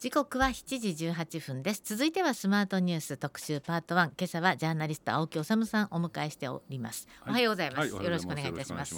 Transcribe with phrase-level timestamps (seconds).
[0.00, 1.82] 時刻は7時18分です。
[1.84, 7.30] 続いてはスマートニュース特集パート1今朝はジャーナリスト青木治さんお迎えしております、はい。
[7.32, 8.94] おはようございます、はいよろしくお願いいたします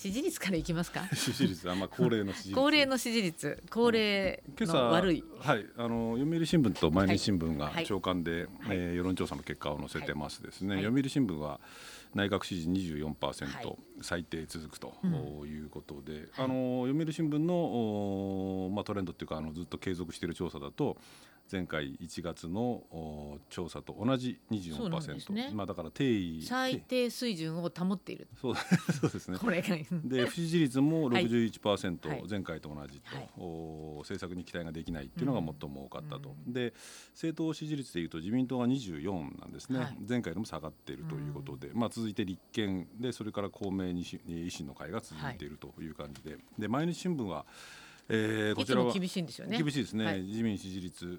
[0.00, 1.08] 支持率からいきますか？
[1.12, 2.54] 支持率はまあ高齢の支持率。
[2.54, 3.62] 高齢の支持率。
[3.68, 5.24] 高齢の悪い。
[5.40, 7.84] はいあの読売新聞と毎日新聞がはい。
[7.84, 8.76] 長官で、はい。
[8.76, 10.84] えー世論調査の結果を載せてますですね、はい。
[10.84, 11.58] 読売新聞は
[12.14, 13.76] 内閣支持24%、はい。
[14.00, 15.48] 最低続くとうん。
[15.48, 17.54] いうことで、あの読売新聞の
[18.66, 20.96] おまあトレンドっていうかあのずっと継続している調査だと
[21.50, 24.38] 前回1月のお調査と同じ
[24.70, 25.48] そうなんですね。
[25.50, 26.42] 24%、まあだから定位。
[26.42, 28.28] 最低水準を保っている。
[28.40, 28.54] そう
[29.10, 29.38] ですね。
[29.38, 31.26] これがで不支持率もはい。
[31.26, 32.24] 61%、はい。
[32.28, 33.30] 前回と同じと、はい。
[33.38, 36.74] お政策に期待ができないっていうのが最も多かったと、うで
[37.12, 39.96] 政党支持率でいうと自民党が24なんですね、はい。
[40.06, 47.46] 前回よりも下がっているということで、まあ、続いて立憲でそれから公明にし維新の会が続いているという感じで,、で毎日新聞は、
[48.10, 49.58] えーこちらは厳しいんですよね。
[49.58, 50.22] 厳しいですね、はい。
[50.22, 51.04] 自民支持率。
[51.06, 51.10] う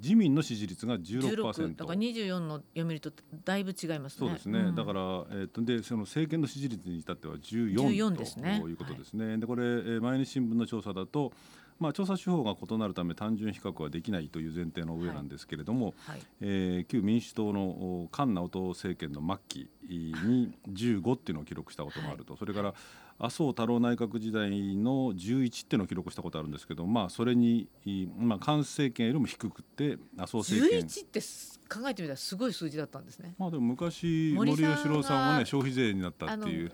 [0.00, 3.10] 自民の支持率が16% 16だから24の読みと
[3.44, 4.18] だいぶ違いますね。
[4.18, 4.74] そうですね、ん。
[4.74, 8.60] だから、えー、とでその政権の支持率に至っては14 14ですね。
[8.62, 9.36] ということですね。
[9.38, 11.32] でこれ、えー毎日新聞の調査だと、
[11.80, 16.20] まあ、調査手法が異なるため単純比較はできないという前提の上なんですけれども、はい。
[16.40, 22.74] えー旧民主党のお菅直人政権の末期に15っていうのを記録したことがあると、それから
[23.20, 30.80] 麻生太郎内閣時代の11っていうのを記録したことあるんですけど、まあ、それに、いまあ、菅政権よりも低くて麻生政権。
[30.80, 33.34] 11ってす考えてみたらすごい数字だったんですね。
[33.38, 36.72] まあでも昔森喜朗さんはがね消費税になったっていう。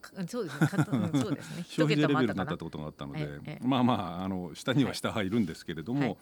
[0.00, 1.64] か そうですねかうんそうですね。
[1.66, 5.30] 消費税レベルになったってことがあったのでええええまあまああの下には下はい。
[5.30, 6.16] るんですけれども、はい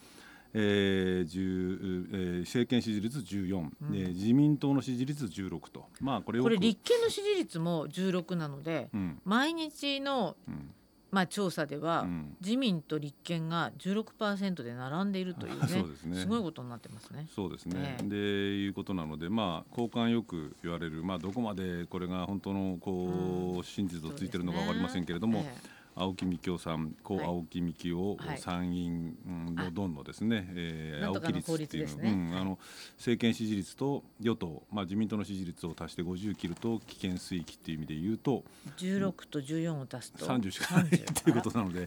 [0.54, 3.70] えー10えー政権支持率14、うん。
[3.94, 5.86] えー自民党の支持率16と。
[6.00, 9.20] まあこれをこれ立憲の支持率も16なのでうん。
[9.24, 10.70] 毎日のうん。
[11.10, 12.36] まあ調査では、うん。
[12.40, 16.24] 自民と立憲が16%で並んでいるというね そうですね。
[16.26, 17.28] ごいことになってますね。
[17.34, 18.08] そうですね、ええ。
[18.08, 23.62] でいうことなのでまあ交換よく言われるまあどこまでこれが本当のこう、うん。
[23.64, 27.26] 真実をついてるのか分かりませんけれども、ええ青木幹雄さん、故はい。
[27.26, 28.38] 青木幹雄はい。
[28.38, 29.16] 参院
[29.54, 32.10] のどんのですね、えーなんとかの青木率っていうね。
[32.10, 32.58] うんあの
[32.96, 38.42] 政権支持率と与党、まあ自民党の支持率を足して50切ると危険水域っていう意味で言うと
[38.78, 40.26] 16と14を足すと。
[40.26, 40.96] 30しかないって
[41.30, 41.86] いうことなので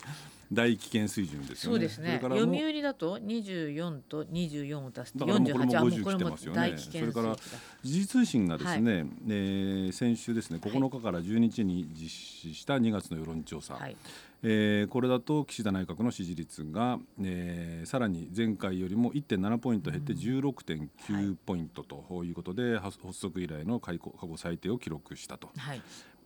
[0.51, 1.73] 大危険水準ですよね。
[1.73, 2.19] そうですね。
[2.21, 6.57] 読売だと24と24を足すとだからもうこれも48あもう50これも来てますよね。
[6.57, 7.35] 大危険それから
[7.83, 10.71] 時事通信がですね、えー先週ですねはい。
[10.73, 13.95] 9日から12日に実施した2月の世論調査、はい。
[14.43, 25.49] えーこれだと岸田内閣の支持率が、えーさらに前回よりも1.7ポイント減って16.9ポイントということで、発発足以来の過去過去最低を記録したと。
[25.57, 25.81] はい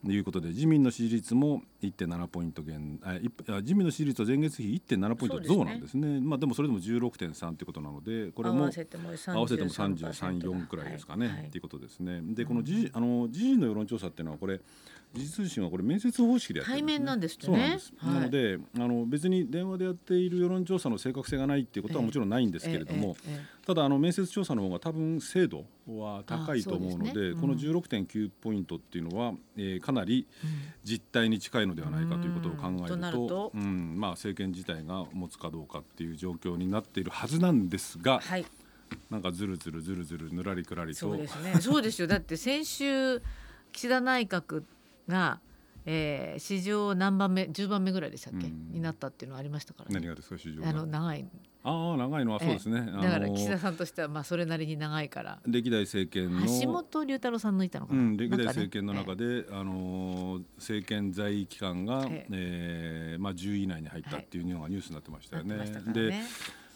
[0.08, 3.20] いうことで自民の支持率も1.7ポイント減あ
[3.62, 6.22] 自民の支持率は前月比1.7ポイント増なんですね。
[6.22, 11.48] まあ、でもそれでも16.3ということなのでこれも合わせても合わせても33% 33、4くらいですかね、はい。
[11.48, 12.22] っていうことですね。
[12.24, 14.62] でこの時事あの時事の世論調査っていうのはこれ
[15.14, 17.46] 時事通信はこれ面接方式でやってるんです、ね、対面なんですね。
[17.46, 17.94] そうなんです。
[17.98, 18.14] はい。
[18.14, 27.42] なのであの別に電話でやっている世論調査の正確性がないっていうことはもちろんないんですけれども、ええええただあの面接調査の方が多分精度は高いと思うのであそうですね。
[27.42, 30.28] この16.9ポイントっていうのは、えーかなり
[30.84, 33.52] 実態に近いのではないかということを考えるとると。
[33.54, 38.46] うんまあ、政権自体が持つかどうかっていう状況になっているはずなんですが、はい。
[39.12, 41.00] なんかずるずるずるずるぬらりくらりと。
[41.00, 41.56] そうですね。
[41.62, 42.08] そうですよ。
[42.08, 43.22] だって先週
[43.72, 44.64] 岸田内閣
[45.10, 45.42] が、
[45.86, 48.72] えー、史上何番目10番目ぐらいでしたっけ、うん。
[48.72, 51.26] になったっていうのはありましたから、何がですか市場があの長い。
[51.62, 55.40] ああ長いのはそうですね、ええだからあの岸田さんとしてはまあそれなりに長いから。
[55.46, 63.16] 歴代政権の橋本龍太郎さん抜いたのかな、うん、歴代政権の中で、あのー政権在位期間が、ええ。
[63.20, 65.58] ーまあ、10位以内に入ったっていうのがニュースになってましたよね。
[65.58, 66.24] なってましたからでね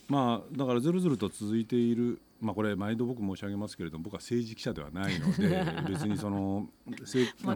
[0.09, 6.69] まあだからずるずると続いている、まあ、これ毎度僕申し上げますけれども僕は政治記者ではないので 別にその
[7.05, 7.55] せあ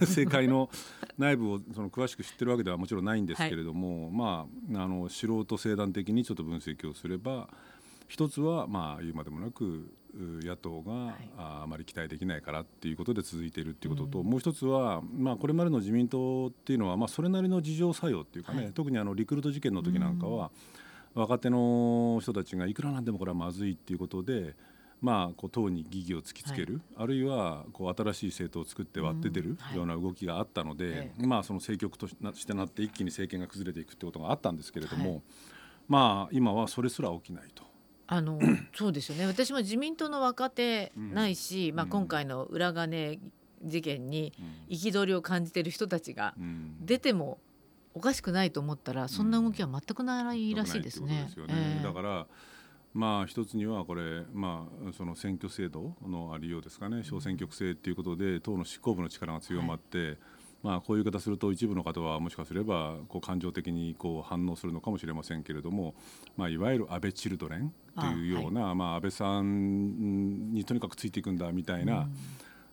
[0.00, 0.70] 政界の
[1.18, 7.48] 内部をその詳しく知ってるわけではもちろんないんですけれども、まああの素人政団的にちょっと分析をすれば
[8.08, 11.30] 一つはまあ言うまでもなくう野党が、い。
[11.38, 18.72] ああまり期待できないからっていうことで続いているっていうことと、もう一つは、まあ、これまでの自民党っていうのは、まあ、それなりの事情作用っていうかね、はい。
[18.72, 20.50] 特にあのリクルート事件の時なんかは、
[21.14, 24.54] 若手の人たちがいくらなんでもこれはまずいっていうことで。
[25.02, 29.76] まあ、こう党に疑義を突きつける、あるいはこう新しい政党を作って割って出るはい。
[29.76, 35.22] ような動きがあったので、えまあ、その政局としてなって一気に政権が崩れていくってことがあったんですけれども、はい。
[35.88, 37.64] まあ今はそれすら起きないと。
[38.06, 38.38] あの
[38.76, 39.26] そうですよね。
[39.26, 41.90] 私も自民党の若手ないし、まあ、うん。
[41.90, 43.18] 今回の裏金
[43.64, 44.32] 事件に
[44.70, 44.76] うん。
[44.76, 46.76] 憤りを感じている人たちがうん。
[46.80, 47.40] 出ても
[47.94, 51.28] おかしくないと思ったらそんな動きは全くないらしいですね。
[51.36, 51.80] よね。
[51.82, 52.26] だから
[52.94, 57.02] まあ一つにはこれ、まあ、その選挙制度のありようですかね。
[57.04, 60.18] 小選挙区制ということで党の執行部の力が強まって、はい。
[60.62, 65.94] まあ、こういう言い方すると一部の方はもしかすればこう感情的にこう反応するのかもしれませんけれども、
[66.36, 72.16] まあ、いわゆる安倍チルドレンというようなあ、まあ、安倍さんにとにかくついていくんだみたいな、うん、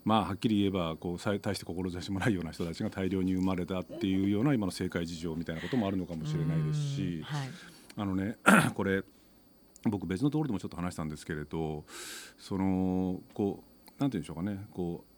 [0.05, 7.49] まあ、はっきり言えばこう大して志もないような人たちが大量に生まれたっていうような今の政界事情みたいなこともあるのかもしれないですし、はい、
[7.97, 8.37] あのね
[8.75, 9.03] これ
[9.83, 11.83] 僕別のところでもちょっと話したんですけれど
[12.37, 13.63] そのこ
[13.97, 15.09] うなんていうんでしょうかねこう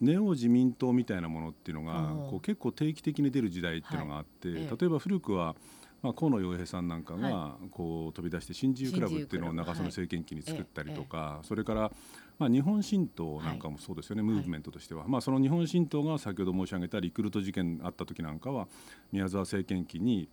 [0.00, 5.54] ネオ自民党みたいなものっていうのがこう結構定期的に出る時代っていうのがあって、はい、例えば古くは
[6.02, 11.90] まあ、河野洋平さんなんかがこう飛び出して新自由クラブっていうのを中曽根政権期に作ったりとか、それから
[12.38, 18.68] まあ日本新党なんかもそうですよね、ムーブメントとしては、まあ、その日本新党が先ほど申し上げたリクルート事件あった時なんかは
[19.12, 20.28] 宮沢政権期に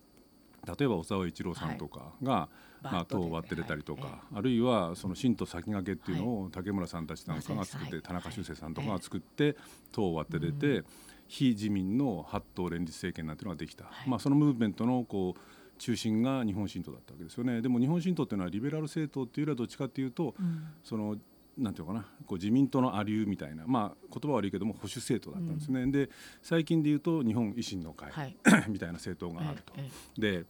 [0.66, 2.48] 例えば小沢一郎さんとかが、
[2.82, 9.56] まあ、党を割って出たりとか、あるいはその新党先駆けっていうのを竹村さんたちなんかが作って、田中修正さんとかが作って
[9.92, 10.84] 党を割って出て、
[11.28, 15.40] 非自民の八党連立政権なんていうのができた、まあ、そのムーブメントのこう
[15.78, 17.60] 中心が日本新党だったわけですよね。
[17.60, 20.34] でも日本新党っていうのはリベラル政党っていうよりはどっちかっていうと、
[20.82, 21.16] その
[21.56, 26.10] なんていうかなこう自民党のありゅうみたいな、まあ、言葉は悪いけども保守政党だったんですね、うん、で
[26.42, 28.36] 最近で言うと日本維新の会、はい、
[28.68, 29.72] みたいな政党があると。
[29.76, 30.44] ええ、で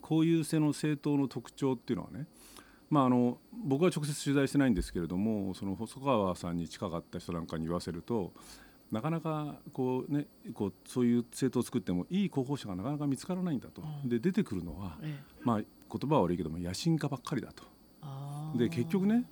[0.00, 2.26] こういう背の政党の特徴っていうのはね
[2.88, 8.34] まあ、あの僕は直接取材してないんですけれどもその細川さんに近かった人なんかに言わせると
[8.90, 17.64] なかなかこう、ね、こうそういう政党を作ってもいい候補者がなかなか見つからないんだと、うん、で出てくるのは、ええ、まあ、言葉は悪いけども野心家ばっかりだと。
[18.58, 19.24] で結局ね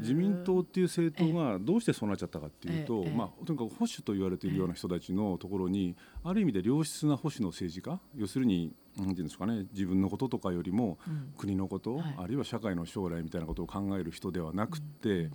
[0.00, 10.98] 自民党っていう政党がどうしてそうなっちゃったかっていうと、まあ、とにかく保守と言われているような人たちのところにある意味で良質な保守の政治家要するになんていうんですかね自分のこととかよりも
[11.36, 15.30] 国のこと、あるいは社会の将来みたいなことを考える人ではなくて。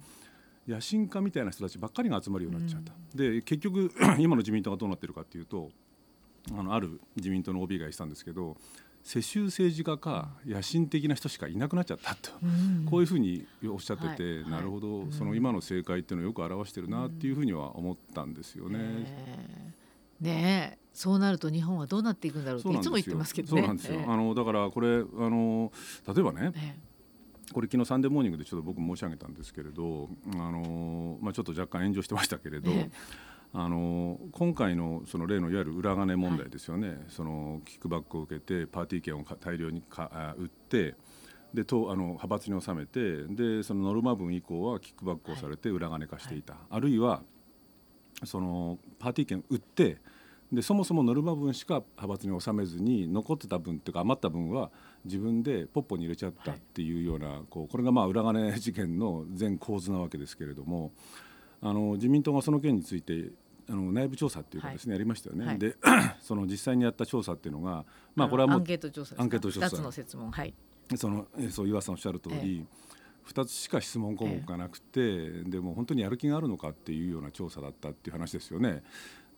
[0.65, 5.69] 野心家みたいな人たちばっかりが集まるようになっちゃった、で結局 今の自民党がどうなってるかっていうと
[6.51, 8.57] あのある自民党の OB が言ってたんですけど
[9.03, 18.79] 世襲政治家か野心的な人しかいなくなっちゃったと、うん、こういうふうにおっしゃってて、はい、なるほど、はい、その今の政界っていうのをよく表してるなっていうふうには思ったんですよね。
[18.79, 23.61] うん、ねそうなると日本はどうなっていくんだろうっていつも言ってますけどね。
[23.61, 24.01] そうなんですよ。
[24.07, 25.71] あのだからこれあの
[26.07, 26.81] 例えばね。
[27.51, 32.71] これ昨日サンデーモーニングでちょっと僕申し上げたんですけれどあの、まあ、ちょっと若干炎上してましたけれど、
[33.55, 40.95] あの今回のその例のいわゆる裏金問題ですよね、はい、そのキックバックを受けてパーティー券を大量にか売って
[41.53, 47.21] でとあの派閥に収めてでそのノルマ分以降はキックバックをされて裏金化していた、はい、あるいは
[48.25, 49.97] そのパーティー券売って
[50.51, 54.71] でそもそもノルマ分しか派閥に収めずに残ってた分っていうか余った分は
[55.05, 60.91] 自分でポッポに入れちゃったっていうような、はい、こうこれがまあ裏金事件の全構図なわけですけれども
[61.61, 63.31] あの自民党がその件について
[63.69, 65.75] あの内部調査っていうかですね、はい、やりましたよね、はい、で
[66.21, 69.67] その実際にやった調査っていうのがまあこれはもうアンケート調査アンケート調査。
[69.67, 70.31] 2つの質問。
[70.31, 70.53] はい。
[70.95, 78.83] そのそう岩さんおっしゃる通り、え2つしか質問項目がなくて、えでも本当にやる気があるのかっていうような調査だったっていう話ですよね。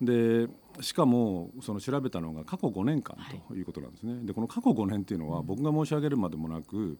[0.01, 0.47] で
[0.81, 3.15] しかもその調べたのが過去5年間
[3.47, 3.61] とい。
[3.61, 4.25] うことなんですね。
[4.25, 6.97] でこの過去5年っていうのは僕が申し上げるまでもなく、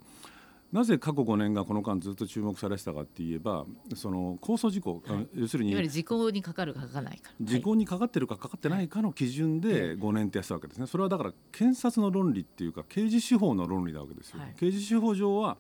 [0.76, 3.66] なぜ過去5年がこの間ずっと注目されてたかって言えば
[3.96, 10.88] その控訴事項、はい、要するにいわゆる時効にかかるかかかないか時効にかかってるかかかってないかの基準で5年ってやってたわけですね。
[10.88, 15.56] それはだから検察の論理っていうか刑事司法の論理なわけですよ、はい、刑事司法上は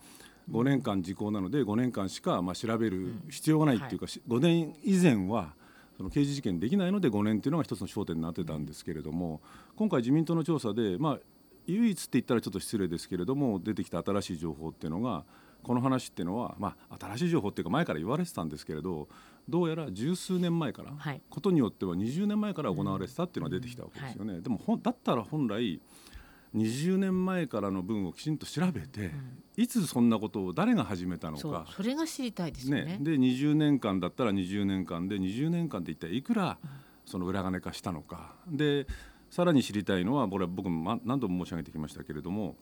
[0.51, 5.53] 5年間時効なので5年間しかまあ調べる必要がないっていうか、5年以前は
[5.95, 9.39] その刑事事件できないので5年っていうのが一つの焦点になってたんですけれども
[9.77, 11.19] 今回自民党の調査でまあ
[11.67, 15.23] 唯一って言ったらちょっと失礼ですけれども出てきた新しい情報っていうのが
[15.63, 19.07] この話っていうのは、まあ、新しい情報っていうか前から言われてたんですけれど
[19.49, 24.29] どうやら十数年前から、はい、ことによっては20年前から行われてたっていうのが出てきたわけですよね。
[24.29, 25.79] うんはい、でもだったら本来
[26.55, 31.65] 20年前からの分をきちんと調べて、うん、いつそんなことを誰が始めたのか。
[31.75, 36.57] それが知りたいですね、ね、で20年間だったら20年間で20年間で一体いくら
[37.05, 38.35] その裏金化したのか。
[38.47, 38.87] で
[39.35, 42.55] さらに知りたいのはこれは僕も何度も申し上げてきましたけれども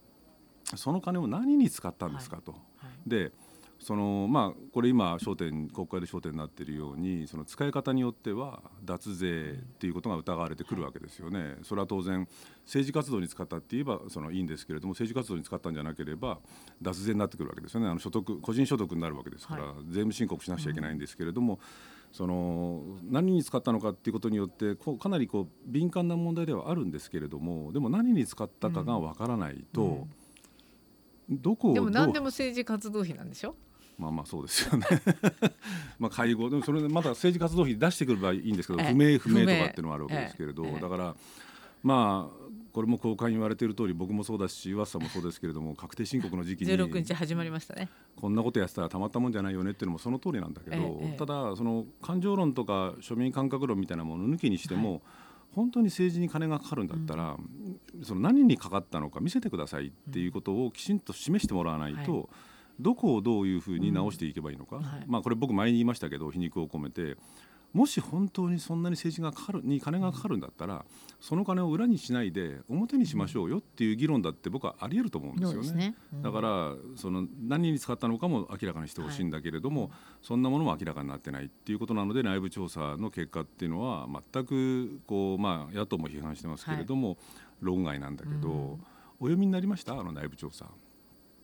[0.74, 2.50] その金を何に使ったんですかと。
[2.50, 3.30] はいはい、で
[3.78, 11.58] そのまあこれ今焦点国会で焦点になっているようにその使い方によっては脱税っていうことが疑われてくるわけですよね。
[11.62, 12.26] それは当然
[12.64, 16.40] 政治活動に使ったって言えばそのいいんですけれども政治活動に使ったんじゃなければ
[16.82, 17.86] 脱税になってくるわけですよね。
[17.86, 21.60] あの所得個人所得になるわけですから、はい、税務申告しなくちゃいけないんですけれども。
[22.14, 30.06] その何に使ったのかっていうことによってこうかなりこう敏感な問題ではあるんですけれどもでも何に使ったかがわからないと、
[31.28, 33.56] どこをでも何でも政治活動費なんでしょ？
[33.98, 34.86] まあまあそうですよね。
[35.98, 38.92] まあ介護でもそれでまだ政治活動費出してくればいいんですけどええ。
[38.92, 40.80] 不明不明とかっていうのはあるわけですけれど、ええ。
[40.80, 41.16] だから
[41.82, 42.43] まあ
[42.74, 47.88] これも公開に言われている通り僕もそうだし岩瀬さんもそうですけれども確定申告の時期に16日始まりましたね。
[48.16, 51.16] こんなことやってたらたまったもんじゃないよねっていうのもその通りなんだけど、ええええ。
[51.16, 55.02] ただその感情論とか庶民感覚論みたいなものを抜きにしても、
[55.54, 57.36] 本当に政治に金がかかるんだったら、
[58.02, 62.26] その何にかかったのか見せてくださいっていうことをきちんと示してもらわないと、は
[62.80, 65.04] どこをどういうふうに直していけばいいのか、はい。
[65.06, 67.16] まあこれ僕前に言いましたけど皮肉を込めて
[67.74, 70.84] もし本当にそんなに政治がかかるに金がかかるんだったら
[71.20, 75.88] その金を裏にしないで表にしましょうよっていう議論だって僕はあり得ると思うんですよね。
[75.88, 76.22] ね、うん。
[76.22, 79.90] だからその何に使ったのかも明らかにしてほしいんだけれども、
[80.22, 87.18] そんなものも明らかになってないっていうことなので内部調査の結果っていうのは全くこう、まあ、野党も批判してますけれども、
[87.60, 88.54] 論外なんだけど、うん。
[88.54, 88.78] お
[89.22, 89.98] 読みになりました？
[89.98, 90.66] あの内部調査。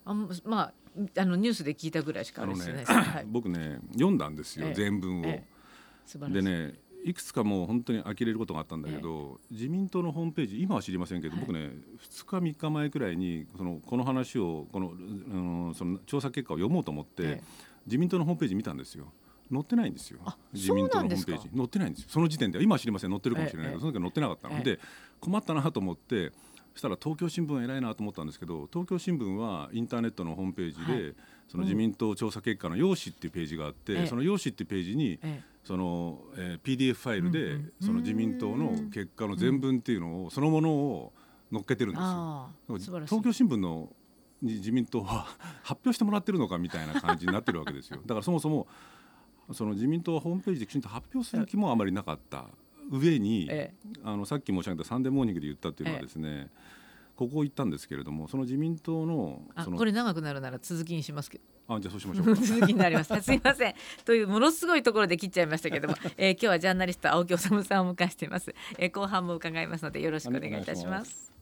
[0.04, 0.72] あんまあ
[1.18, 4.74] あのニュースで聞いたぐらいしかねはい、僕ね読んだんですよ、ええ。
[4.74, 5.24] 全文を。
[5.24, 5.44] え
[6.18, 6.74] でね
[7.04, 11.40] いくつかもう本当に呆れることがあったんだけど、自民党のホームページ今は知りませんけど、はい。
[11.40, 11.70] 僕ね
[12.10, 17.42] 2日3日前くらいにそのこの話をこの,、うん、その調査結果を読もうと思って、ええ。
[17.86, 19.12] 自民党のホームページ見たんですよ。
[19.50, 20.20] 載ってないんですよ。
[20.24, 21.48] あ自民党のホームページ。
[21.56, 22.08] 載ってないんですよ。
[22.10, 24.62] その時点では今は知りません載ってるかもしれないけど、ええその時は載ってなかったの、ええ。
[24.62, 24.80] で
[25.20, 26.32] 困ったなと思って
[26.74, 31.14] そしたら東京新聞は偉いなと思ったんですけど東京新聞はインターネットのホームページで、はい。
[31.48, 34.06] その自民党調査結果の用紙っていうページがあって、ええ。
[34.06, 41.12] その用紙っていうページにえその、えー PDF ファイルで、その自民党の結果の全文っていうのを、そのものを
[41.52, 42.50] 載っけてるんですよ。
[43.06, 43.92] 東京新聞の
[44.42, 45.26] に自民党は
[45.62, 48.00] 発表してもらってるのかみたいな感じになってるわけですよ。
[48.02, 48.66] だからそもそも
[49.52, 52.48] その自民党はホームページできちんと発表する気もあまりなかった
[52.90, 56.50] 上に、えあのさっき申し上げたサンデーモーニングで言ったっていうのはですね、
[57.20, 61.44] ここを言ったんですけれどもその自民党のそのあこれ長くなるなら続きにしますけど
[61.76, 62.34] あじゃあそうしましょうか。
[62.40, 63.20] 続きになります。
[63.20, 63.74] すいません。
[64.06, 68.90] というものすごいところで切っちゃいましたけども、 えー、今日はジャーナリスト青木治さんを迎えしています、えー。
[68.90, 71.39] 後半も伺いますのでよろしくお願いいたします。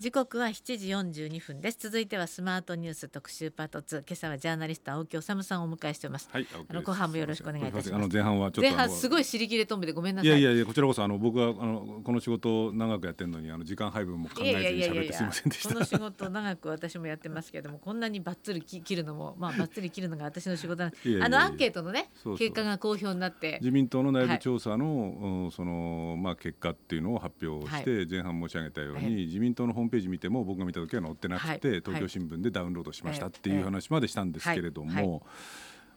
[0.00, 0.78] 時刻は7
[1.12, 1.76] 時42分です。
[1.78, 3.98] 続いてはスマートニュース特集パート2。
[3.98, 6.30] 今朝はジャーナリスト青木治さんをお迎えしています。
[6.32, 10.32] はい、あの後半もよろしくお願いいたしますあの前半はちょっと前半すごい尻切れとんべでごめんないさい。
[10.32, 15.74] やいやいやこちらこそあの僕はあのこの仕事を長くやってるのにあの時間配分も考えずに喋ってすみませんでした。
[15.74, 20.92] この仕事長く私もやってますけどもこんなにバッツリき切るのもまあバッツリ切るのが私の仕事なん
[21.22, 31.82] あのアンケートのね結果が公表になって自民党の内部調査の、うんそのまあ結果っていうのを発表して、前半申し上げたように、はい自民党のホームページ見ても僕が見た時は載ってなくて、はい。
[31.84, 35.26] 東京新聞でダウンロードしましたはいっていう話までしたんですけれども、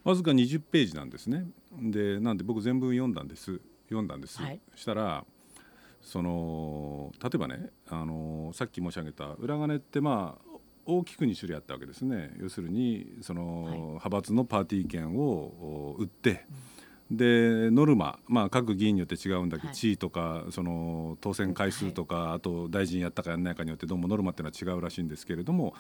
[0.04, 1.46] わずか20ページなんですね。
[1.72, 3.62] でなんで僕全文読んだんです。
[3.88, 4.42] 読んだんです。
[4.42, 4.60] はい。
[4.76, 5.26] したら
[6.02, 10.54] その例えばねあのさっき申し上げた裏金ってまあ
[10.86, 12.32] 大きく2種類あったわけですね。
[12.40, 13.78] 要するにその、はい。
[13.78, 16.46] 派閥のパーティー券をお売って、
[17.12, 19.76] でノルマ、まあ、各議員によって違うんだけど、はい。
[19.76, 25.74] 地位とかその当選回数とか、あと大臣やったかやらないかによってどうもノルマっていうのは違うらしいんですけれども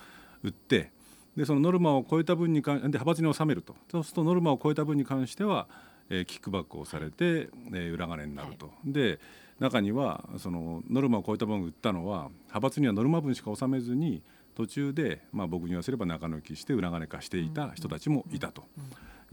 [0.43, 0.91] 売って
[1.35, 3.75] でそのノルマを超えた分に関で派閥に納めると。
[3.91, 5.67] そうするとノルマを超えた分に関しては、
[6.09, 8.71] えーキックバックをされて、えー裏金になると。
[8.85, 9.19] で
[9.59, 14.21] 中にはそのノルマを超えた分売ったのは派閥にはノルマ分しか納めずに
[14.55, 18.65] 途中で、まあ、僕に言わせれば中抜きして裏金化していた人たちもいたと。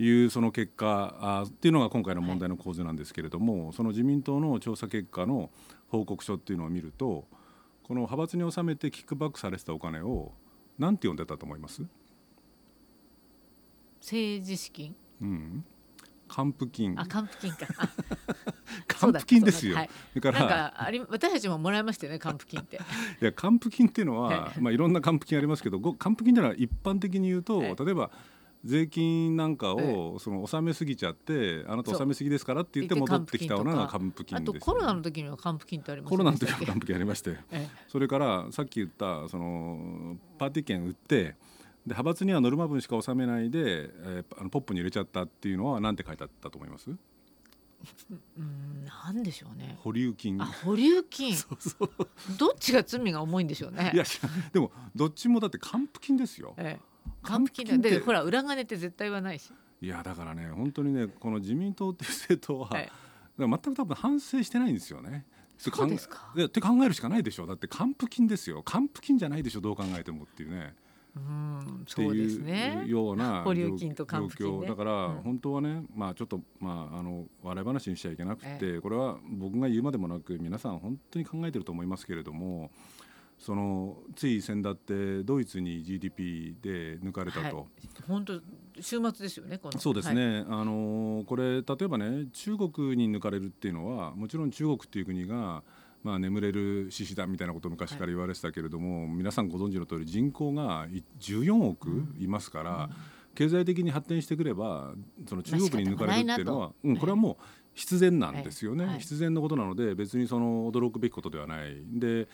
[0.03, 5.51] いうその結果あっていうのが今回の問題の構図なんですけれども、その自民党の調査結果の
[5.89, 7.27] 報告書っていうのを見ると
[7.83, 10.33] この派閥に納めてキックバックされてたお金を
[10.79, 11.83] 何て呼んでたと思います、
[14.01, 14.95] 政治資金。
[15.21, 15.65] うん、
[16.29, 16.95] 還付金。
[16.99, 17.67] あ還付金か。
[17.77, 17.89] あ。
[18.89, 19.77] 還付金ですよ。
[19.77, 22.77] そうだだからなんかあり私たちももらいましたよね還付金って。
[23.21, 28.11] いや還付金っていうのは、まあ、いろんな還付金ありますけどご還付金というのは一般的に言うと、ええ例えば
[28.65, 37.37] 税金なんかをその納めすぎちゃってあなた納めすぎですからって言って戻ってきたのが還付金あです、とコロナの時には還付金ってありますコロナの時は還還付金ありまして。
[37.51, 41.35] えそれからさっき言ったそのパーティー券売ってで
[41.87, 46.91] 派閥にはノルマ分しか納めないで、えーあのポップに入れちゃったっていうのは何て書いてあったと思います？
[48.39, 49.79] うんなんでしょうね。
[49.81, 50.41] 保留金。
[50.43, 51.35] あ保留金。
[51.37, 51.91] そうそう。
[52.39, 53.91] どっちが罪が重いんでしょうね。
[53.95, 54.05] いや
[54.53, 56.53] でもどっちもだって還付金ですよ。
[56.59, 56.90] ええ
[57.23, 58.01] 還付金で。
[58.01, 59.53] ほら裏金って絶対言わないし。
[59.83, 62.91] いやだからね本当にねこの自民党っていう政党は、はい。
[63.39, 65.25] 全く多分反省してないんですよね。
[65.57, 66.33] そうですか。
[66.43, 67.47] って考えるしかないでしょ。
[67.47, 68.63] だって還付金ですよ。
[68.63, 70.75] 還付金じゃないでしょどう考えてもっていうね。
[71.17, 72.89] うんそうですいねう。
[72.89, 73.43] 状況。
[73.43, 74.67] 保留金と還付金ね。
[74.67, 75.15] だからうん。
[75.23, 78.81] 本当はね、まあちょっとまああの笑い話にしちゃいけなくて、え。
[78.81, 82.71] これは僕が言うまでもなく皆さん本当に考えてると思いますけれども。
[83.41, 87.67] そのつい先だってドイツに GDP で抜かれたと、はい
[88.07, 88.41] 本当
[88.81, 89.79] 週末ですよねこの。
[89.79, 90.17] そうですはい。
[90.17, 95.63] ね、あのこれ例えばね中国に抜かれるっていうのはもちろん中国っていう国が、
[96.03, 102.91] まあ、眠れる獅子だみたいなことを昔から言われてたけれども、皆さんご存知の通り人口がい14億いますから、
[103.35, 104.93] 経済的に発展してくれば
[105.29, 107.45] その中国に抜かれるっていうのは、まあうん、これはもう
[107.75, 108.93] 必然なんですよね、はい。
[108.95, 109.01] はい。
[109.01, 111.77] 必然のことなので別にその驚くべきことではない。
[111.87, 112.29] で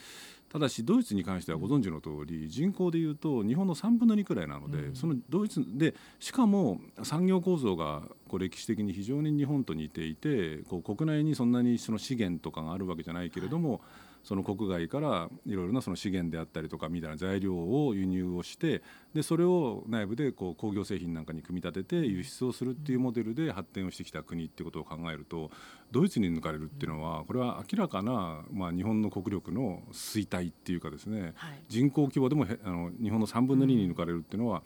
[0.48, 4.94] ただしドイツに関してはご存知の通り人口でいうと日本の3分の2くらいなので、うん。
[4.94, 13.82] そのドイツでしかも産業構造がこう歴史的に非常に日本と似ていてこう国内にそんなにその資源とかがあるわけじゃないけれども、
[14.26, 18.82] その国外からいろいろなその資源であったりとかみたいな材料を輸入をして
[19.14, 25.52] でそれを内部でこう工業製品なんかに組み立てて輸出をするっていうモデルで発展をしてきた国っていうことを考えると
[25.92, 31.62] ドイツに抜かれるっていうのはこれは明らかな、まあ、日本の国力の衰退っていうかですねはい。
[31.68, 34.62] 人口規模でもへあの日本の3分の2に抜かれるっていうのは、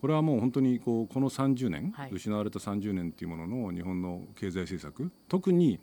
[0.00, 2.10] これはもう本当にこうこの30年、はい。
[2.12, 5.80] 失われた30年っていうものの日本の経済政策特に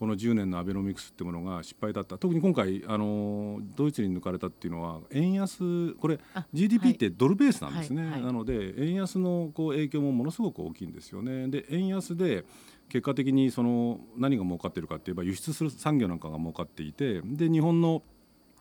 [0.00, 2.16] この10年のアベノミクスってものが失敗だった。
[2.16, 8.22] 特に今回あのドイツに抜かれたっていうのは円安これあ GDP ってドルベースなんですね、はいはい。
[8.22, 11.48] なので円安のこう影響もものすごく大きいんですよね。
[11.48, 12.46] で円安で
[12.88, 18.02] 結果的にその何が儲かってるかっていえば輸出する産業なんかが儲かっていてで日本の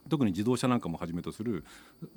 [0.09, 1.63] 特に自動車なんかもはじめとする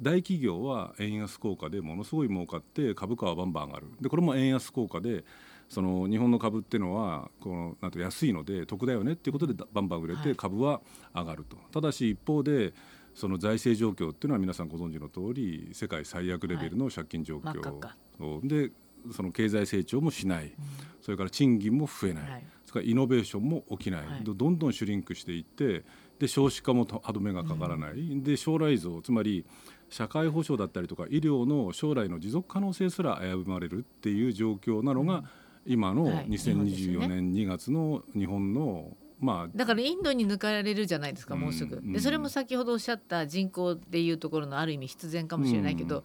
[0.01, 3.87] 大企業は円安効果でものすごい儲かって株価はバンバン上がる。
[4.01, 5.25] でこれも円安効果で
[5.73, 10.23] その日本の株っていうのはこのなんと安いので得だよねっていうことでバンバン売れはい。
[10.23, 10.83] て株は
[11.15, 12.75] 上がると、ただし一方で
[13.15, 17.97] その財政状況っていうのは皆さんご存知の通り世界最悪レベルの借金状況、真っ赤っか。
[18.19, 18.71] そうで
[19.11, 20.53] その経済成長もしない、
[21.01, 22.45] それから賃金も増えない、はい。
[22.67, 24.25] それからイノベーションも起きない、はい。
[24.25, 25.85] どどんどんシュリンクしていって
[26.19, 29.47] で少子化もと歯止めがかからない、で将来像つまり
[29.89, 35.25] 社会保障だったりとか医療の将来の持続可能性すら危ぶまれるっていう状況なのが、
[35.67, 37.07] 今のはい日本ですよね。
[37.07, 41.93] 2024年2月の日本の、まあだからインドに抜かれるじゃないですかもうすぐ、うん。
[41.93, 46.03] でそれも先ほどおっしゃった人口でいうところのある意味必然かもしれないけど、うん。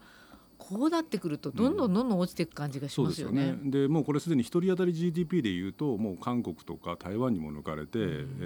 [0.58, 3.10] こうなってくるとどんどんどんどん落ちていく感じがしまよね。
[3.10, 3.58] ですすよね。
[3.64, 8.02] でもうこれすでに一人当たり GDP でいうともう韓国とか台湾にも抜かれて、え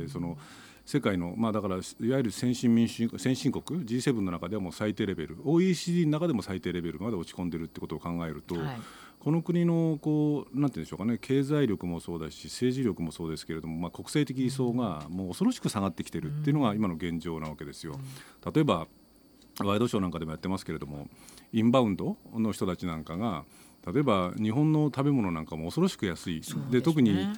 [0.07, 0.39] ーその
[0.85, 8.81] 世界のまあだからいわゆる先進民主先進国 G7 の中ではもう最低レベル OECD の中でも最低レベルまで落ち込んでるってことを考えると、はい
[9.23, 18.01] この国のこうなんて言うんでしょうかね経済力もそうだし政治力もそうですけれども、まあ、国際的理想がもう恐ろしく下がってきてるっていうのが今の現状なわけですよ。
[18.53, 18.89] 例えば
[19.61, 21.07] ワイドショーなんかでもやってますけれども
[21.53, 23.45] インバウンドの人たちなんかが
[23.87, 26.43] 例えば日本の食べ物なんかも恐ろしく安い。
[26.73, 27.29] で特に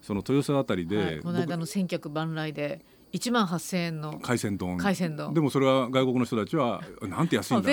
[0.00, 2.82] その豊洲あたりで、はい、この間僕の千客万来で
[3.14, 4.76] 1万8000円の海鮮丼。
[4.76, 5.32] 海鮮丼。
[5.32, 7.62] でもそれは外国の人たちは なんて安いんだ。
[7.62, 7.64] っ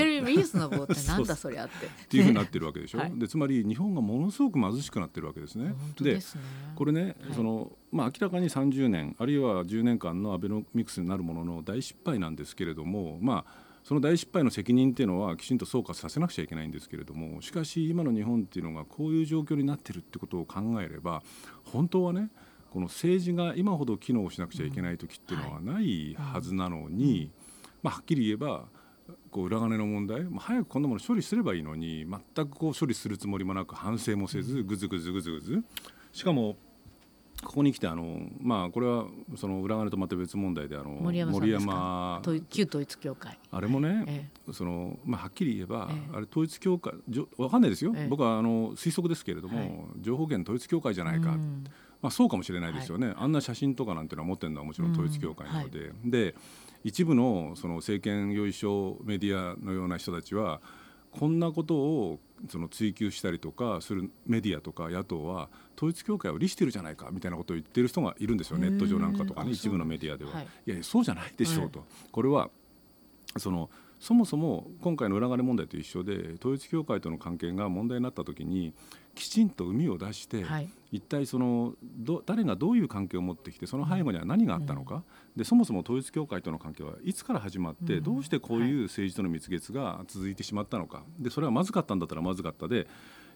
[0.87, 1.87] て なんだそそりゃって。
[1.87, 3.11] っていうふうになってるわけでしょ、はい。
[3.17, 5.73] でつまり日本がものすごく貧しくなってるわけですね。
[5.99, 6.41] ですね。
[6.75, 7.33] これね、はい。
[7.33, 21.23] そのまあ、明らかに30年あるいは10年間のアベノミクスになるものの大失敗なんですけれども、まあ、その大失敗の責任っていうのはきちんと総括させなくちゃいけないんですけれどもしかし今の日本っていうのがこういう状況になってるってことを考えれば
[21.65, 22.29] 本当はね
[22.71, 27.29] この政治が今ほど機能しなくちゃいけない時っていうのはないはずなのに、
[27.83, 28.65] まあ、はっきり言えば
[29.29, 32.05] こう裏金の問題、まあ、早くこんなもの処理すればいいのに
[32.35, 35.63] 全くこう処理するつもりもなく反省もせずぐずぐずぐずぐず。
[36.13, 36.55] しかも
[37.43, 41.71] ここに来てあのまあこれはその裏金とまた別問題であの森山さんですか？
[41.73, 43.39] 山と旧統一教会。
[43.51, 46.15] あれもね、えそのまあ、はっきり言えば、ええ。
[46.17, 48.07] あれ統一教会じょわかんないですよ、ええ。
[48.07, 49.71] 僕はあの推測ですけれども、はい。
[50.01, 51.63] 情報源統一教会じゃえないか、うん
[52.01, 56.35] まあ、そうかもしれないですよね、あんな写真とかなんていうのは持ってるのはもちろん統一教会なので、で
[56.83, 60.61] 一部のその政権よいしょメディアのような人たちは
[61.11, 68.57] こんなことをその追及したりとかするメディアとか野党は統一教会を利してるじゃないかみたいなことを言ってる人がいるんですよ。
[68.57, 70.31] ネット上なんかとかね一部のメディアでは。
[70.31, 70.43] はい。
[70.43, 72.49] いやいやそうじゃないでしょうと、これは
[73.37, 73.69] その
[74.01, 78.73] そもそも今回の裏金問題と一緒で統一教会との関係が問題になった時に
[79.13, 80.69] きちんと膿を出して、はい。
[80.91, 85.03] 一体そのど誰がどういう関係を持ってきてその背後には何があったのか、
[85.35, 88.03] でそもそも統一教会との関係はいつから始まって、うん。
[88.03, 91.03] どうしてこういう政治との蜜月が続いてしまったのか。
[91.19, 92.87] でそれはまずかったんだったらまずかったで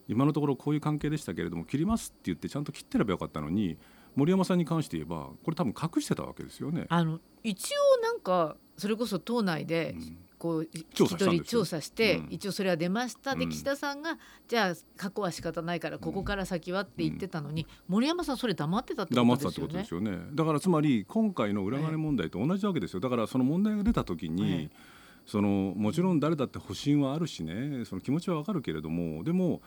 [0.08, 3.78] 今のところこういう関係でしたけれども切りますって言ってちゃんと切ってればよかったのに
[4.16, 6.88] 森山さんに関して言えばこれ多分隠してたわけですよね。
[6.90, 12.28] あの一応なんかそれこそ党内でうんここう調聞き取り調査して、うん。
[12.30, 13.36] 一応それは出ました。
[13.36, 13.50] でうん。
[13.50, 20.18] 岸田さんが、じゃあ過去は仕方ないからここから先はって言ってたのに、森山さんそれ黙ってたってことですよね。
[20.34, 23.00] だからつまり今回の裏金問題と同じわけですよ。
[23.00, 27.84] だからその問題が出た時に、ええそのもちろん誰だって保身はあるしね。
[27.86, 29.62] その気持ちはわかるけれどもでも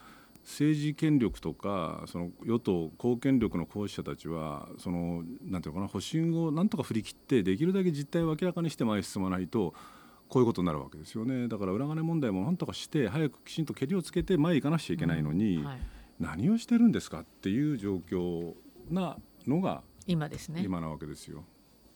[0.44, 9.74] 政治権力とかその与党公権力の行使者たちはそのなんていうのかな保身をなんとか振り切ってできるだけ実態を明らかにして前へ進まないと
[10.28, 11.48] こういうことになるわけですよね。
[11.48, 15.80] だから裏金問題もなんとかして早くきちんとけりをつけて前へ行かなくちゃいけないのに、はい、
[16.20, 18.54] 何をしてるんですかっていう状況
[18.90, 20.62] なのが今ですね。
[20.64, 21.44] 今なわけですよ。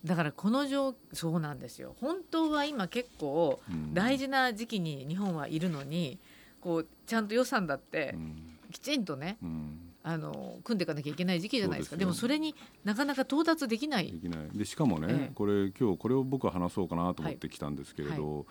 [0.04, 1.94] だからこの状そうなんですよ。
[2.00, 3.94] 本当は今結構うん。
[3.94, 6.18] 大事な時期に日本はいるのに
[6.60, 8.58] こうちゃんと予算だってうん。
[8.70, 11.96] きちんとねうんあの組んでいかなきゃいけない時期じゃないですか。
[11.96, 14.10] でもそれになかなか到達できない。
[14.10, 14.48] できない。
[14.52, 15.32] でしかもね、ええ。
[15.34, 18.46] これ今日これを僕は話そうかなと思ってきたんですけれど、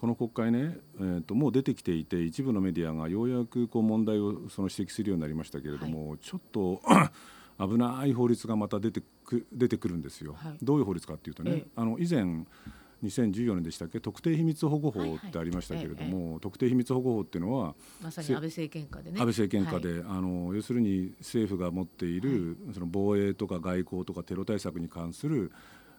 [0.00, 6.80] この国会ね、えー、ともう出てきていて一部のメディアがようやくこう問題をその指摘するようになりましたけれども、ちょっと
[7.58, 10.34] 危ない法律がまた出てく出てくるんですよ。
[10.34, 10.56] はい。
[10.62, 11.66] どういう法律かっていうとね、ええ。
[11.76, 12.46] あの以前
[13.02, 14.00] 2014年でしたっけ？
[14.00, 19.18] 特定秘密保護法ってありましたけれども、特定秘密保護法っていうのはまさに安倍政権下でね。
[19.18, 19.82] 安倍政権下はい。
[19.82, 25.50] で、あの要するに政府が持っている、その防衛とか外交とかテロ対策に関する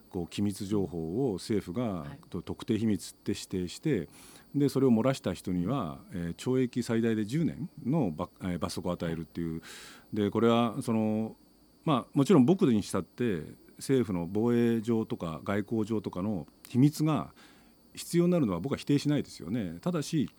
[0.09, 2.05] こう機密情報を政府が、
[2.45, 4.07] 特定秘密って指定して
[4.53, 9.61] でそれを漏らした人には、えー懲役最大で10年のば、えー罰則を与えるっていう。
[10.13, 11.35] でこれはその、
[11.83, 13.41] まあ、もちろん僕にしたって
[13.83, 17.31] 政府の防衛上とか外交上とかの秘密が
[17.93, 19.77] 必要になるのは僕は否定しないですよね。
[19.81, 20.29] ただし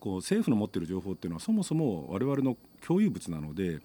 [0.00, 3.80] こう政府の持っている情報っていうのはそもそも我々の共有物なので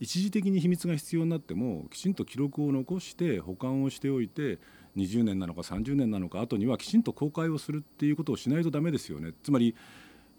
[0.00, 4.58] 一時的に秘密が必要になってもきちんと記録を残して保管をしておいて
[4.96, 9.76] 20年なのか30年なのか後にはきちんと公開をするっていうことをしないとダメですよねつまり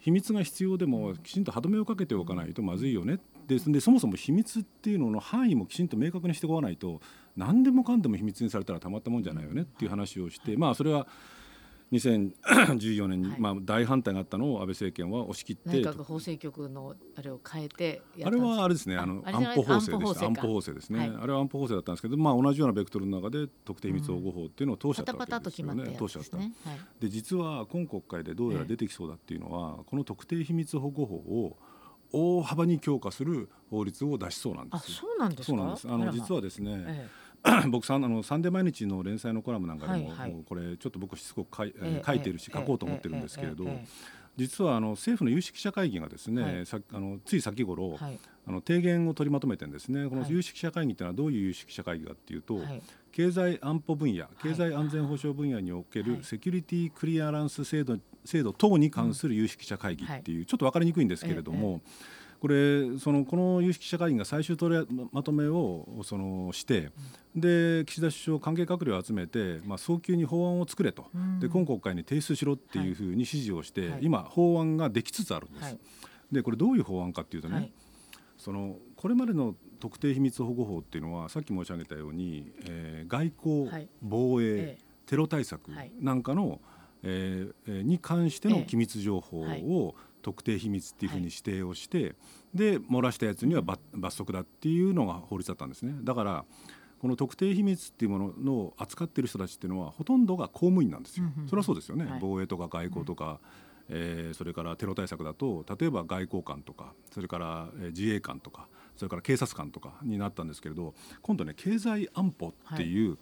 [0.06, 3.18] 秘密が必要でもきちんと歯止めをかけておかないとまずいよね。
[3.48, 7.02] ですでそもそも秘密っていうのの範囲もきちんと明確にしておかないと
[7.36, 11.08] 何でもかんでも秘密にされたらたまったもんじゃないよねっていう話をして、まあそれは
[11.92, 19.92] 2014年に、はいまあ、大反対があったのを安倍政権は押し切って内閣法制局のあれを変えてやあれはあれですね、あの安保法制。
[19.94, 25.98] 安保法制ですね、はいあれは安保法制だったんですけど、まあ同じようなベクトルの中で特定秘密保護法っていうのを通しちゃったわパタパタとけですよね。
[25.98, 26.38] 通しちゃった。
[26.38, 26.52] はい
[27.00, 31.58] で実は今国会でどうやら出てきそうだっていうのは、この特定秘密保護法を
[32.12, 34.98] 大幅に強化する法律を出しそうなんであ、すよ。
[35.02, 35.46] そうなんですか？
[35.46, 35.88] そうなんです。
[35.90, 37.08] あの実はですね、え
[37.70, 40.32] 僕さんあのサンデー毎日の連載のコラムなんかでも,、はいはい。
[40.32, 46.66] もうこれちょっと僕しつこく書い,、ええ書いてるしええ書こうと思ってるんですけれど、ええええ実はあの政府の有識者会議がですね、はい。
[46.66, 48.20] さあのつい先頃、はい。
[48.48, 50.08] あの提言を取りまとめてんですね。
[50.10, 50.32] このはい。
[50.32, 52.82] 有識者会議っていうのはどういう有識者会議かっていうと、はい。
[53.12, 54.28] 経済安保分野、い。
[54.44, 56.10] 経済安全保障分野におけはい。
[56.18, 61.82] るセキュリティクリアランス制度制度等に関する有識者会議っていう、ちょっと分かりにくいんですけれども、
[62.46, 66.92] これそのこの有識者会議が最終取りまとめをそのして、
[67.36, 71.40] で岸田首相関係閣僚を集めて、まあ、早急に法案を作れと、うん。
[71.40, 74.02] で今国会に提出しろっていうふうに指示をして、はい。
[74.04, 75.64] 今法案ができつつあるんです。
[75.64, 75.80] はい。
[76.32, 77.72] でこれどういう法案かっていうとね、はい。
[78.38, 83.90] そのこれまでの特定秘密保護法っていうのはさっき申し上げたように、えー外交、はい。
[84.04, 84.86] 防衛、ええ。
[85.08, 85.92] テロ対策はい。
[86.00, 86.62] なんかの、
[87.02, 88.64] えーえーに関してのええ。
[88.66, 89.64] 機密情報はい。
[89.64, 92.16] を特定秘密っていうふうに指定をして、
[92.52, 95.94] で漏らしたやつには罰罰則だっていうのが法律だったんですね。
[96.02, 96.46] だから
[97.00, 101.26] この特定秘密っていうものの扱っている人たちっていうのはほとんどが公務員なんですよ。
[101.26, 102.20] うんうんそれはそうですよね、はい。
[102.20, 103.40] 防衛とか外交とか、
[103.90, 113.20] えーそれからテロ対策だと例えば外交官とかそれから、えー自衛官とかそれから警察官とかになったんですけれど今度ね経済安保っていう、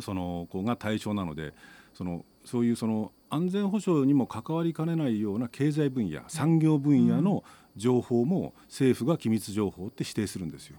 [0.00, 1.52] その子が対象なので
[1.94, 7.44] そのそういうその安全保障にも関わりかねないような経済分野産業分野の
[7.76, 10.76] 情報も政府が機密情報って指定するんですよ。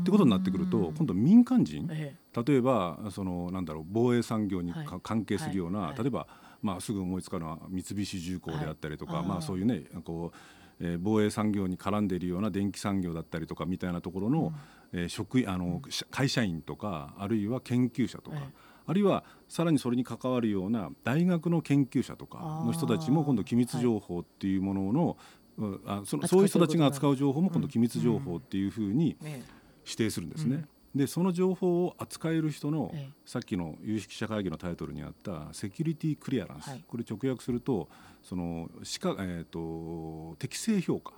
[0.00, 2.14] ってことになってくると今度民間人え
[2.46, 4.88] 例えばそのなんだろう防衛産業にか、はい。
[5.02, 5.98] 関係するような、はい。
[5.98, 6.26] 例えば、
[6.62, 10.36] まあ、すぐ思いつかるのは三菱重工であったりとか、まあ、そういうねこう、
[10.82, 14.54] えー防衛産業に絡んでいるような電気産業だったりとかみたいなところの、
[14.94, 18.38] えー職員あの、し会社員とかあるいは研究者とか。
[18.80, 25.16] ええあるいはさらにそれに関わるような大学の研究者とかの人たちも今度機密情報っていうものの、
[25.58, 29.42] うんあその扱そういう人たちが扱う情報も今度機密情報っていうふうにえ
[29.84, 30.56] 指定するんですね。
[30.56, 30.68] うん。
[30.94, 33.12] でその情報を扱える人の、ええ。
[33.24, 36.84] さっきの有識者会議のタイトルにあったセキュリティクリアランス、はい。
[36.86, 37.88] これ直訳すると
[38.22, 41.12] そのしか、えー、と適正評価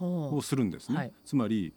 [0.00, 1.12] をするんですね、はい。
[1.24, 1.72] つまり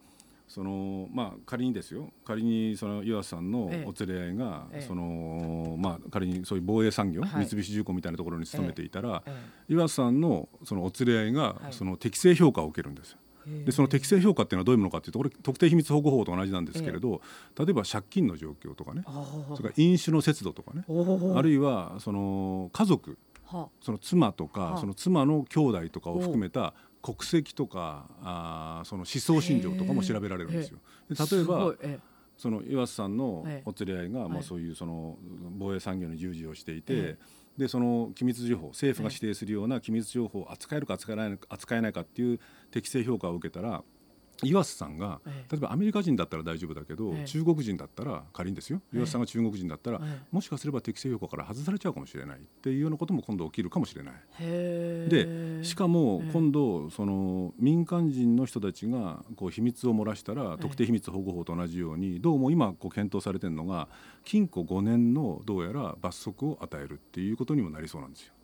[0.47, 2.11] そのまあ仮にですよ。
[2.23, 4.81] 仮にその岩瀬さんのお連れ合いが、ええ。
[4.81, 7.45] そのまあ仮にそういう防衛産業、はい。
[7.45, 9.33] 三菱重工みたいなところに勤めていたら、え
[9.69, 11.73] 岩瀬さんのそのお連れ合いが、はい。
[11.73, 13.17] その適正評価を受けるんですよ。
[13.47, 13.63] え。
[13.65, 17.21] でその適正評価っていうのはどういうものかっていうとこれ特定秘密保護法と同じなんですけれど、
[17.57, 19.03] 例えば借金の状況とかね。
[19.05, 20.83] あそれから飲酒の節度とかね。
[21.35, 24.77] あるいはその家族はその妻とか、はあ。
[24.77, 26.73] その妻の兄弟とかを含めた
[27.05, 30.79] 国籍とかあーその思想信条とかも調べられるんですよ。
[31.07, 31.75] で例えば
[32.35, 33.69] その岩瀬さんのええ。
[33.69, 34.29] お連れ合いが、はい。
[34.29, 35.17] まあ、そういうその
[35.51, 37.17] 防衛産業に従事をしていて、え
[37.57, 42.39] でその機密情報政府が指定するような機密情報を扱えるか扱えないか扱えないかっていう
[42.71, 43.83] 適正評価を受けたら
[44.43, 47.25] 岩瀬さんがえ例えばアメリカ人だったら大丈夫だけど、ええ。
[47.25, 48.97] 中国人だったら仮にですよええ。
[48.97, 54.13] 岩瀬さんが中国人だったら、えもしかすれば適正評価から外されちゃうかもしれないっていうようなことも今度起きるかもしれない。
[54.39, 55.07] へ
[55.59, 63.87] でしかもええ今度その民間人の人たちがこう秘密を漏らしたらええ特定秘密保護法と同じようにどうも今こう検討されてるのが
[64.23, 68.34] 禁錮5年のどうやら罰則を与えるっていうことにもなりそうなんですよ。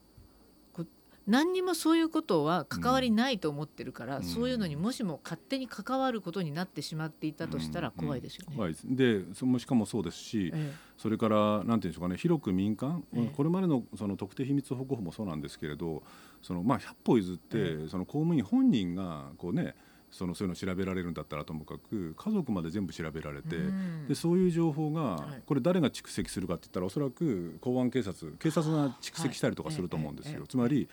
[1.32, 4.24] 何にもそういうことは関わりないと思ってるから、うん。
[4.24, 8.56] そういうのにもしも勝手に関わることになってしまっていたとしたら怖いですよね。
[8.56, 8.84] 怖いです。
[8.86, 13.30] でしかもそうですし、えそれからなんていうんでしょうかね広く民間、ええ。
[13.34, 16.04] これまでのその特定秘密保護法もそうなんですけれど
[16.41, 19.76] そのまあ100歩譲って、えその公務員本人がこうね
[20.12, 24.08] そのそういうのを調べられるんだったらともかく家族まで全部調べられえて、うん。
[24.08, 25.41] でそういう情報が、はい。
[25.46, 30.32] これ誰が蓄積するかって言ったらおそらく公安警察警察が蓄積したりとかすると思うんですよ。
[30.34, 30.41] はいええ。
[30.41, 30.48] ええ。
[30.48, 30.89] つまり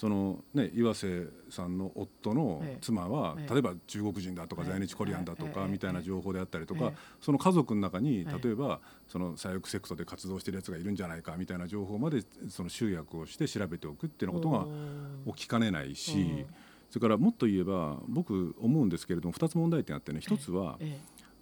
[0.00, 2.78] そのね、岩瀬さんの夫のええ。
[2.80, 3.52] 妻は、ええ。
[3.52, 4.70] 例えば中国人だとかええ。
[4.70, 5.52] 在日コリアンだとええ。
[5.52, 6.94] かみたいな情報であったりとか、ええ。
[7.20, 14.66] その家族の中にはい例えばその左翼セクトで活動してるやつがいるんじゃないかみたいな情報までその集約をして調べておくっていうようなこ
[15.26, 16.46] とが起きかねないし、うん
[16.88, 20.20] それからもっと言えば僕思うんですけれども2つ問題点あってね。
[20.20, 20.98] 一つはえ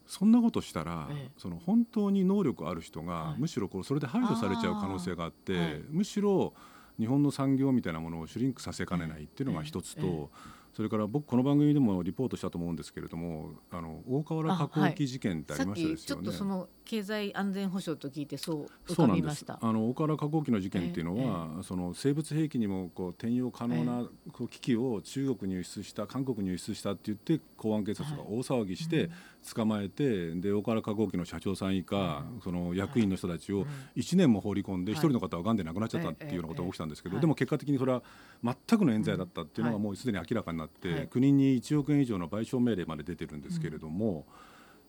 [0.06, 1.30] そんなことしたら、ええ。
[1.38, 3.40] その本当に能力ある人が、はい。
[3.40, 6.52] むしろこうそれで排除されちゃう可能性があってむしろ
[6.98, 10.30] 日本の産業みたいなものをシュリンクさせかねないっていうのが一つと、
[10.78, 16.24] それから僕この番組でもリポートしたと思うんですけれどもあの大河原加工機事件ってありましたできちょっすよね。
[16.26, 19.22] とその経済安全保障と聞いてそうそうなんです。
[19.22, 19.58] びました。
[19.60, 29.10] あの大河原化工機の事件っていうのは、その生物兵器にもこう転用可能なこう機器を中国に輸出した韓国に輸出したって言って公安警察が大騒ぎして
[29.52, 35.00] 捕まえて、で大河原化工機の社長さん以下、その役員の人たちを1年も放り込んではい。
[35.00, 38.02] 一人の方はがんで亡くなっちゃったっていうようなことが起きたんですけど、はいでも結果的にそれは
[38.44, 44.26] 全くの冤罪だったっていうのがうんもうすでに明らかになって、はい国に1億円以上の賠償命令まで出てるんですけれども。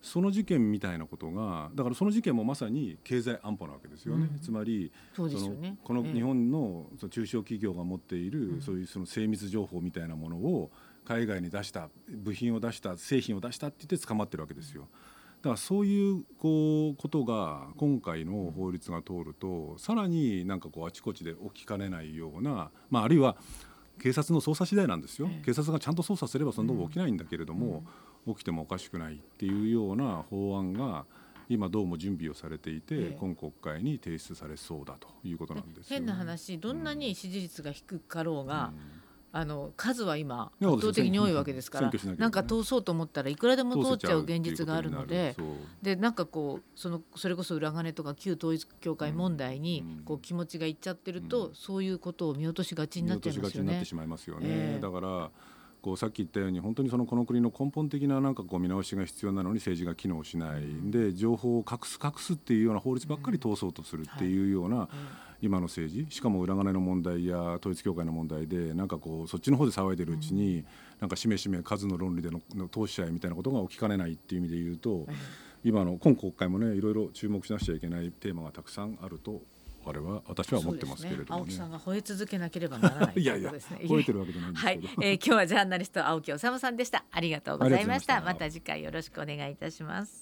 [0.02, 5.72] その事件みたいなことがだからその事件もまさに経済安保なわけですよね、うんつまりそね。
[5.72, 10.72] のこの日本のその中小企業が持っている、うんそういうその精密情報みたいなものを
[11.06, 14.88] 海外に出した部品を出した製品を出したって言って捕まってるわけですよ。
[15.42, 23.38] だからそういうこうことが今回の法律が通るとさらになんかこうあちこちで起きかねないような、まあ、あるいは
[24.02, 25.46] 警察の捜査次第なんですよ、ええ。
[25.46, 27.84] 警察がちゃんと捜査すればそんなこと起きないんだけれども、
[28.28, 31.06] 起きてもおかしくないっていうような法案が
[31.50, 33.18] 今どうも準備をされていて、ええ。
[33.20, 38.99] 今国会に提出されそうだということなんですよ、変な話どんなに支持率が低かろうが、うん
[39.32, 45.36] あの数は今圧倒的に多いわけですからなんか通そうと思ったらいくらでも通っちゃう現実があるので
[45.82, 51.56] でなんかこうそのそれこそ裏金とか旧統一教会問題にうんこう気持ちがいっちゃってると、うん。
[51.56, 53.50] そういうことを見落としがちになっちゃいま
[54.18, 54.80] すよね。
[54.82, 55.30] だから
[55.82, 60.62] こうさっき言ったように本当にそのこの国の根本的ななんかこう見直しが必要なのに政治が機能しない、
[60.92, 64.90] で情報を隠す隠すっていうような法律ばっかり通そうとするっていうような、
[65.42, 70.66] 今の政治しかも裏金の問題や統一教会の問題でなんかこうそっちの方で騒いでるうちに、
[71.00, 75.08] なんかしめしめ数の論理でのの投資者みたいなことが起きかねないっていう意味で言うと、
[75.64, 79.42] 今の今国会もねいろいろ注目しなくちゃいけないテーマがたくさんあると
[79.86, 81.36] 我々は私は思ってますけれどもね。
[81.42, 84.80] 青木さんが吠え続けなければならない いやいや吠えてるわけじゃないんですはい。
[84.80, 87.04] けど、、えー今日はジャーナリスト青木治さんでした。
[87.12, 88.16] ありがとうございました。
[88.16, 88.50] ありがとうございました。
[88.50, 90.22] また次回よろしくお願いいたします